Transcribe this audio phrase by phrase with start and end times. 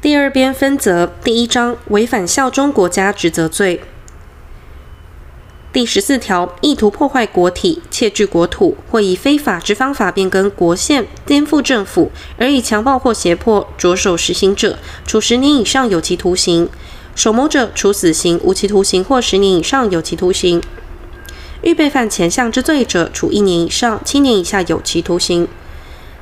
[0.00, 3.80] 第二编分则第一章违反效忠国家职责罪。
[5.72, 16.68] 第十四条，意图破坏国体、窃据国土，或以非法之方法变更国宪、颠覆政府，而以强暴或胁迫着手实行者，处十年以上有期徒刑；
[17.16, 20.60] 首谋者处死刑、无期徒刑或十年以上有期徒刑；
[21.62, 25.48] 预备犯前项之罪者，处一年以上七年以下有期徒刑。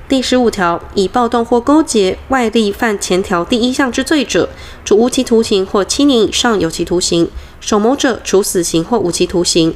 [0.08, 4.48] 第十五条，以暴动或勾结外力犯前条第一项之罪者，
[4.84, 7.28] 处无期徒刑或七年以上有期徒刑。
[7.60, 9.74] 首谋者处死刑或无期徒刑，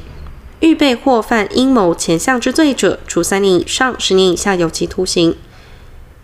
[0.60, 5.34] 预备或犯阴谋前项之罪者，处三年以上十年以下有期徒刑。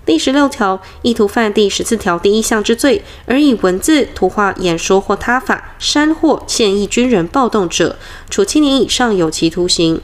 [0.05, 7.97] 第十六条，意图犯第十四条第一项之罪，而以文字、图画、演说或他法煽惑现役军人暴动者，
[8.31, 10.01] 处七年以上有期徒刑。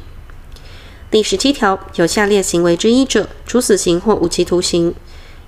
[1.12, 4.95] 第十七条，有下列行为之一者，处死刑或无期徒刑。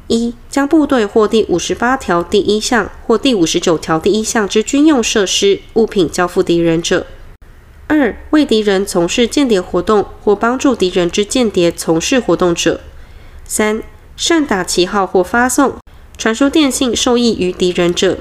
[0.08, 7.06] 一、将部队或第五十八条第一项或第五十九条第一项之军用设施、物品交付敌人者；
[7.86, 12.80] 二、为敌人从事间谍活动或帮助敌人之间谍从事活动者；
[13.46, 13.82] 三、
[14.18, 15.78] 擅打旗号或发送、
[16.18, 18.18] 传输电信受益于敌人者；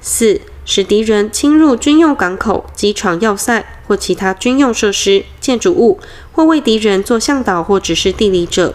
[0.00, 3.64] 四、使敌人侵入军用港口、机场要塞。
[3.86, 5.98] 或其他军用设施、建筑物，
[6.32, 8.74] 或为敌人做向导或指示地理者；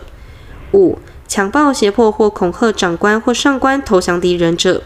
[0.74, 4.82] 五、强暴、胁迫或恐吓长官或上官投降敌人者；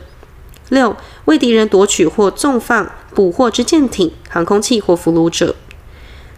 [0.69, 5.55] 六、为敌人夺取或纵放捕获之舰艇、航空器或俘虏者。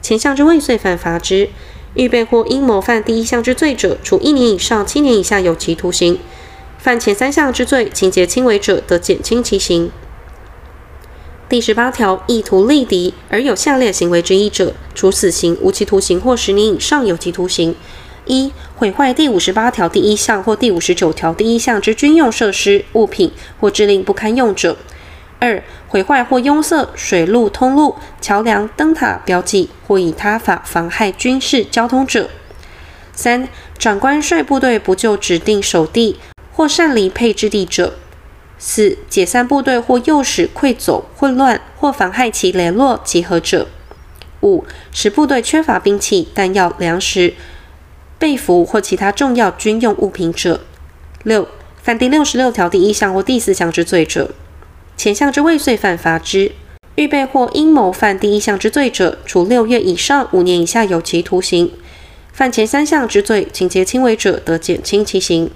[0.01, 1.49] 前项之未遂犯罚之。
[1.95, 6.17] 预备或阴谋犯第一项之罪者，处一年以上七年以下有期徒刑；
[6.77, 9.89] 犯前三项之罪，情节轻微者，得减轻其刑。
[11.47, 17.75] 第十八条，意图力敌而有下列行为之一者，处死刑、无期徒刑或十年以上有期徒刑。
[18.25, 24.75] 一、毁坏第五十八条第一项或第五十九条第一项之军用设施、物品或致令不堪用者；
[25.37, 32.23] 二、毁坏或拥塞水路通路、桥梁、灯塔、标记，或以他法妨害军事交通者；
[33.13, 33.47] 三、
[33.77, 36.17] 长官率部队不就指定守地
[36.51, 37.91] 或擅离配置地者；
[38.67, 43.67] 四、解散部队或诱使溃走、混乱或妨害其联络集合者；
[44.41, 47.35] 五、使部队缺乏兵器、弹药、粮食。
[48.17, 50.61] 被俘或其他重要军用物品者；
[51.23, 51.47] 六、
[51.83, 54.31] 犯第六十六条第一项或第四项之罪者，
[54.97, 56.53] 前项之未遂犯罚之。
[56.95, 61.67] 预备或阴谋犯第一项之罪者，处六月以上五年以下有期徒刑；
[62.33, 65.51] 犯前三项之罪，情节轻微者，得减轻其刑。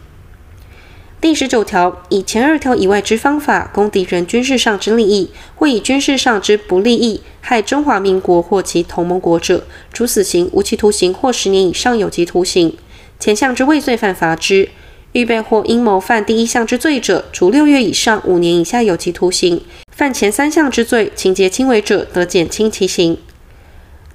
[1.21, 12.73] 第十九条，以前二条以外之方法，攻敌人军事上之利益，或以军事上之不利益害中华民国或其同盟国者，处死刑、无期徒刑或十年以上有期徒刑。
[13.19, 14.69] 前项之未遂犯罚之。
[15.11, 19.61] 预备或阴谋犯第一项之罪者，处六月以上五年以下有期徒刑。
[19.91, 23.17] 犯前三项之罪，情节轻微者，得减轻其刑。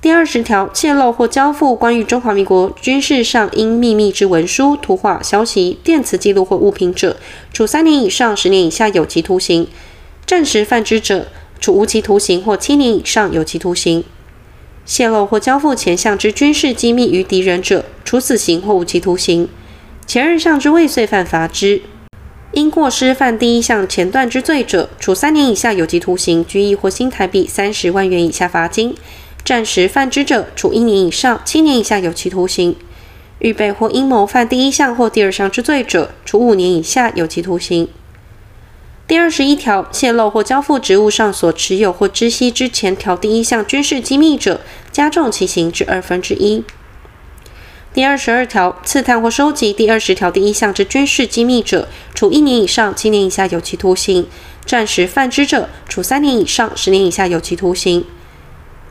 [0.05, 7.17] 第二十条，泄露或交付关于中华民国军事上应秘密之文书、图画、消息、电磁记录或物品者，
[7.55, 9.65] 处三年以上十年以下有期徒刑；
[10.27, 11.29] 暂时犯之者，
[11.59, 14.05] 处无期徒刑或七年以上有期徒刑。
[14.85, 19.49] 泄露或交付前项之军事机密于敌人者，处死刑或无期徒刑。
[20.07, 21.81] 前二项之未遂犯罚之。
[22.53, 28.95] 因过失犯第一项前段之罪者，处三年以下有期徒刑、拘役或新台币三十万元以下罚金。
[29.45, 32.77] 暂时犯之者，处一年以上七年以下有期徒刑；
[33.41, 37.87] 预备或阴谋犯第一项或第二项之罪者，处五年以下有期徒刑。
[39.07, 46.65] 第二十一条，泄露或交付职务上所持有或知悉之前条第一项军事机密者，加重其刑至二分之一。
[47.93, 54.25] 第二十二条，刺探或收集第二十条第一项之军事机密者，处一年以上七年以下有期徒刑；
[54.65, 58.07] 暂时犯之者，处三年以上十年以下有期徒刑。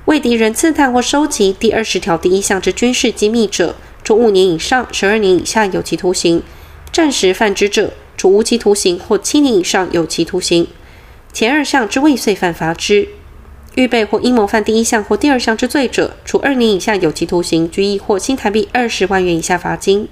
[0.06, 6.42] 为敌人刺探或收集第二十条第一项之军事机密者，处五年以上十二年以下有期徒刑；
[6.92, 10.68] 暂时犯之者，处无期徒刑或七年以上有期徒刑。
[11.32, 13.08] 前二项之未遂犯罚之。
[13.76, 20.10] 预备或阴谋犯第一项或第二项之罪者，处二年以下有期徒刑、拘役或新台币二十万元以下罚金。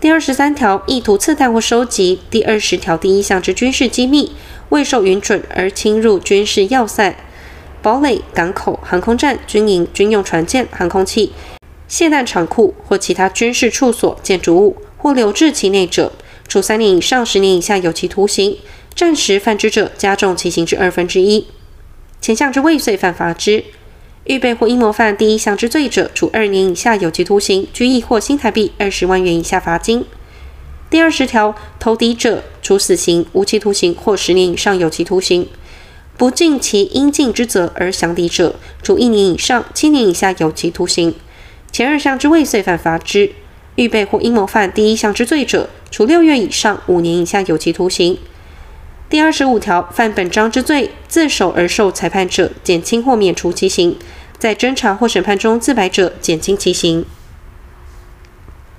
[0.00, 4.32] 第二十三条，意图刺探或收集第二十条第一项之军事机密，
[4.70, 7.14] 未受允准而侵入军事要塞。
[7.84, 11.34] 堡垒、港口、航空站、军营、军用船舰、航空器、
[11.86, 16.10] 卸弹场库或其他军事处所、建筑物，或留置其内者，
[16.48, 18.56] 处三年以上十年以下有期徒刑；
[18.94, 21.46] 暂时犯之者，加重其刑至二分之一。
[22.22, 23.62] 前项之未遂犯罚之。
[24.24, 30.06] 预备或阴谋犯第一项之罪者，处二年以下有期徒刑、拘役或新台币二十万元以下罚金。
[30.88, 35.44] 第二十条，投敌者，处死刑、无期徒刑或十年以上有期徒刑；
[36.16, 41.14] 不尽其应尽之责而降敌者，处一年以上七年以下有期徒刑。
[41.72, 43.32] 前二项之未遂犯罚之。
[43.76, 48.16] 预备或阴谋犯第一项之罪者，处六月以上五年以下有期徒刑。
[49.10, 53.96] 第二十五条，犯本章之罪，自首而受裁判者，减轻或免除其刑；
[54.38, 57.04] 在侦查或审判中自白者，减轻其刑。